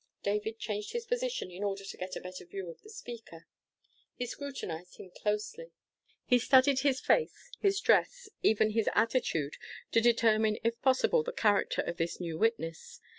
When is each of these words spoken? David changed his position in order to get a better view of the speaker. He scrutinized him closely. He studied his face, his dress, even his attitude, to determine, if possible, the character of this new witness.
David 0.23 0.57
changed 0.57 0.93
his 0.93 1.05
position 1.05 1.51
in 1.51 1.63
order 1.63 1.83
to 1.83 1.95
get 1.95 2.15
a 2.15 2.19
better 2.21 2.43
view 2.43 2.67
of 2.71 2.81
the 2.81 2.89
speaker. 2.89 3.45
He 4.15 4.25
scrutinized 4.25 4.97
him 4.97 5.11
closely. 5.11 5.73
He 6.25 6.39
studied 6.39 6.79
his 6.79 6.99
face, 6.99 7.51
his 7.59 7.79
dress, 7.79 8.27
even 8.41 8.71
his 8.71 8.89
attitude, 8.95 9.57
to 9.91 10.01
determine, 10.01 10.57
if 10.63 10.81
possible, 10.81 11.21
the 11.21 11.31
character 11.31 11.83
of 11.83 11.97
this 11.97 12.19
new 12.19 12.35
witness. 12.39 12.99